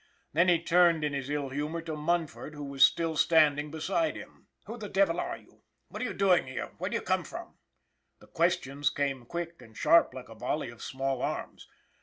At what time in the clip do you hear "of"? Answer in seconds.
10.71-10.81